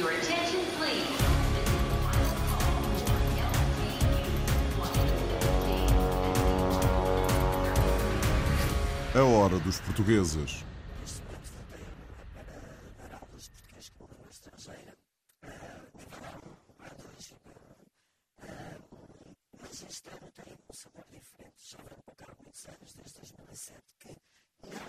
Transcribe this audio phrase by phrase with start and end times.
[0.00, 1.06] Your attention, please.
[9.14, 10.64] A hora dos portugueses.
[11.02, 11.84] Neste momento voltei
[12.32, 14.96] para dar aulas de português como língua estrangeira,
[15.98, 16.48] nível A1,
[16.80, 18.56] A2 B1.
[19.60, 21.56] Mas este ano tem sabor diferente.
[21.58, 24.16] Já venho para cá há muitos anos, desde 2007, que
[24.64, 24.80] não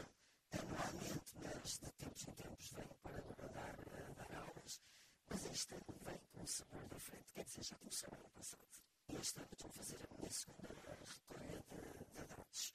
[0.58, 3.76] anualmente, mas de tempos em tempos venho para dar,
[4.16, 4.80] dar aulas.
[5.30, 5.84] Mas este ano
[6.52, 8.68] sabor diferente, quer dizer, já começou ano passado.
[9.08, 12.74] E este ano estou a fazer a minha segunda recolha de, de dados.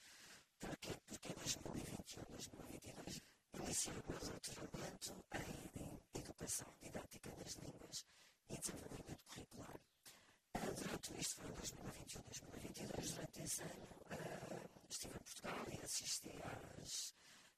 [0.61, 0.93] Porquê?
[1.07, 3.23] Porque em 2021, 2022,
[3.55, 8.07] iniciei o meu doutoramento em Educação Didática das Línguas
[8.49, 9.81] e Desenvolvimento Curricular.
[10.55, 15.85] Ah, Durante isto, foi em 2021, 2022, durante esse ano, ah, estive em Portugal e
[15.85, 17.15] assisti às,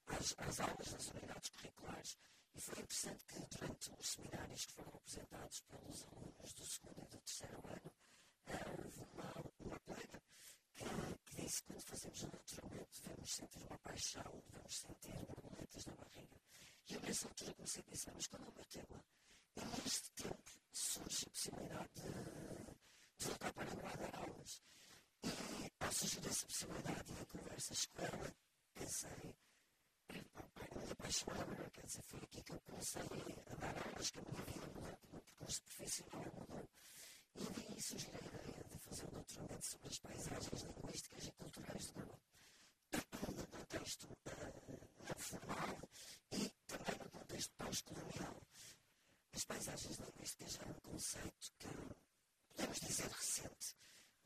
[0.06, 2.18] às, às aulas das unidades curriculares.
[2.58, 7.06] E foi interessante que durante os seminários que foram apresentados pelos alunos do segundo e
[7.06, 7.92] do terceiro ano,
[8.48, 10.20] ah, houve uma, uma colega
[10.74, 10.84] que,
[11.26, 15.94] que disse que quando fazemos um doutoramento devemos sentir uma paixão, devemos sentir borboletas na
[15.94, 16.36] barriga.
[16.88, 19.04] E eu nessa altura comecei a pensar, mas qual é o meu tema?
[19.54, 22.10] E neste tempo surge a possibilidade de,
[23.18, 24.62] de voltar para lá dar aulas.
[25.22, 25.30] E
[25.78, 28.34] ao surgir essa possibilidade e em conversas com ela,
[28.74, 29.37] pensei, "Epá,
[31.08, 33.86] pai, a minha paixão é agora, quer dizer, foi aqui que eu comecei a dar
[33.86, 36.68] aulas, que a minha vida mudou, o percurso profissional mudou.
[37.34, 41.86] E daí surgiu a ideia de fazer um doutoramento sobre as paisagens linguísticas e culturais
[41.86, 42.18] de Goa,
[43.36, 44.52] no contexto eh,
[45.08, 45.78] não formal
[46.32, 48.42] e também no contexto pós-colonial.
[49.32, 51.68] As paisagens linguísticas é um conceito que
[52.50, 53.76] podemos dizer recente,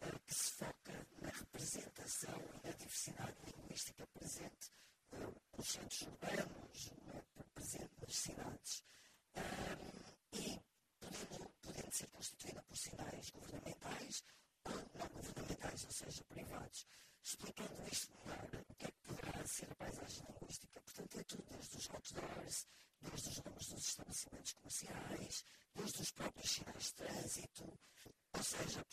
[0.00, 4.70] eh, que se foca na representação e na diversidade linguística presente
[5.12, 6.41] eh, nos centros urbanos,
[28.52, 28.91] Sessions.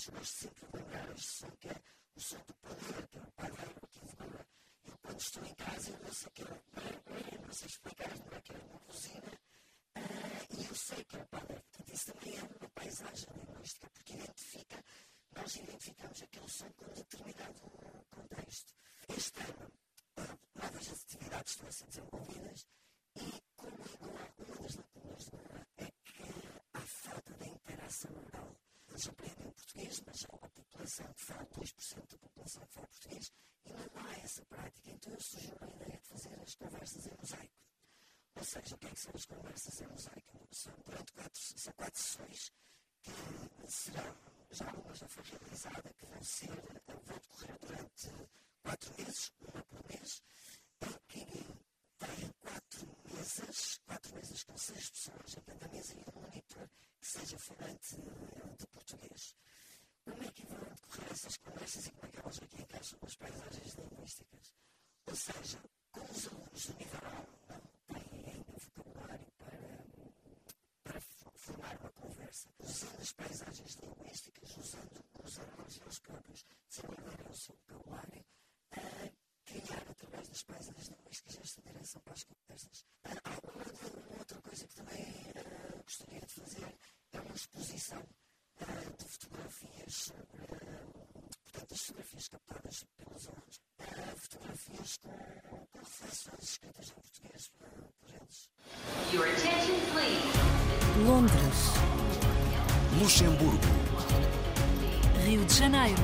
[0.00, 1.82] Que sempre de lembrar este som que é
[2.16, 4.46] o som do que é o padeiro aqui de Goa.
[4.84, 8.52] Eu, quando estou em casa, eu ouço aquele, eu não sei explicar, não é que
[8.52, 9.40] é uma buzina,
[9.96, 10.00] ah,
[10.58, 11.62] e eu sei que é o padeiro.
[11.62, 14.84] Portanto, isso também é uma paisagem linguística, porque identifica,
[15.36, 17.60] nós identificamos aquele som com determinado
[18.10, 18.74] contexto.
[19.14, 19.70] Este ano,
[20.54, 22.66] novas atividades estão a ser desenvolvidas
[23.16, 25.30] e, Goa, uma das lacunas
[25.76, 26.24] é que
[26.72, 28.56] há falta de interação oral.
[28.88, 28.98] O
[29.90, 33.32] português, mas uma população que fala, 2% da população que fala português,
[33.64, 34.90] e não há essa prática.
[34.90, 37.54] Então surgiu a ideia de fazer as conversas em mosaico.
[38.36, 40.48] Ou seja, o que é que são as conversas em mosaico?
[40.52, 42.52] São, durante quatro, são quatro sessões
[43.02, 43.10] que
[43.68, 44.16] serão,
[44.50, 46.48] já uma já foi realizada, que vão ser,
[46.86, 48.30] vão decorrer durante
[48.62, 50.22] quatro meses, uma por mês,
[50.82, 51.26] em que
[51.98, 57.06] tem quatro mesas, quatro mesas com seis pessoas em cada mesa e um monitor que
[57.06, 59.34] seja falante eh, de português.
[60.04, 63.14] Como é que vão decorrer essas conversas e como é que elas aqui encaixam nas
[63.16, 64.54] paisagens linguísticas?
[65.06, 66.72] Ou seja, como os alunos 1
[67.48, 69.84] não têm ainda vocabulário para,
[70.84, 77.26] para fo- formar uma conversa, usando as paisagens linguísticas, usando os alunos eles próprios desenvolverem
[77.30, 78.24] o seu vocabulário,
[78.72, 79.10] a
[79.44, 82.84] criar através das paisagens linguísticas esta direção para as conversas.
[83.04, 85.04] Ah, há uma, outra- uma outra coisa que também
[85.36, 86.74] ah, gostaria de fazer
[87.12, 88.02] é uma exposição
[88.60, 88.64] ah,
[88.96, 90.86] de fotografias sobre, ah,
[91.42, 97.88] portanto, as fotografias captadas pelos alunos, ah, fotografias com, com reflexões escritas em português ah,
[98.00, 98.50] por eles.
[99.12, 100.80] Your attention, please.
[101.06, 101.72] Londres,
[103.00, 103.58] Luxemburgo,
[105.24, 106.02] Rio de Janeiro,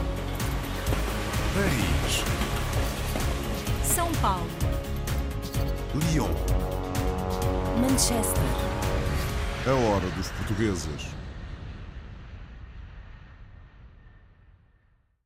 [1.54, 2.24] Paris,
[3.84, 4.46] São Paulo,
[5.94, 6.30] Lyon.
[7.80, 8.42] Manchester,
[9.66, 11.15] A hora dos portugueses.